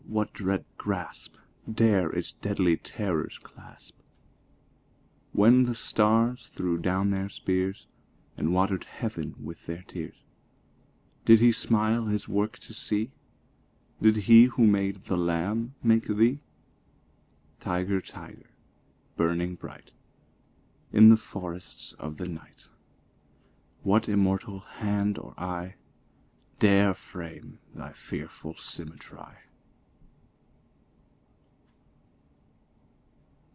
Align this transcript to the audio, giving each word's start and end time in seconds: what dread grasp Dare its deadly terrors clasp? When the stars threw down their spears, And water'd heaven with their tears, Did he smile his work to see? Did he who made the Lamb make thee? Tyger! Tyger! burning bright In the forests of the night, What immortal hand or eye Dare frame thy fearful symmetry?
what 0.07 0.33
dread 0.33 0.65
grasp 0.77 1.35
Dare 1.71 2.09
its 2.09 2.33
deadly 2.33 2.75
terrors 2.75 3.37
clasp? 3.37 3.97
When 5.31 5.63
the 5.63 5.73
stars 5.73 6.49
threw 6.53 6.77
down 6.79 7.11
their 7.11 7.29
spears, 7.29 7.87
And 8.35 8.53
water'd 8.53 8.83
heaven 8.83 9.35
with 9.41 9.65
their 9.67 9.83
tears, 9.83 10.17
Did 11.23 11.39
he 11.39 11.53
smile 11.53 12.07
his 12.07 12.27
work 12.27 12.59
to 12.59 12.73
see? 12.73 13.11
Did 14.01 14.17
he 14.17 14.43
who 14.45 14.67
made 14.67 15.05
the 15.05 15.15
Lamb 15.15 15.75
make 15.81 16.07
thee? 16.07 16.41
Tyger! 17.61 18.01
Tyger! 18.01 18.49
burning 19.15 19.55
bright 19.55 19.93
In 20.91 21.07
the 21.07 21.15
forests 21.15 21.93
of 21.93 22.17
the 22.17 22.27
night, 22.27 22.67
What 23.83 24.09
immortal 24.09 24.59
hand 24.59 25.17
or 25.17 25.33
eye 25.37 25.75
Dare 26.59 26.93
frame 26.93 27.59
thy 27.73 27.93
fearful 27.93 28.55
symmetry? 28.57 29.35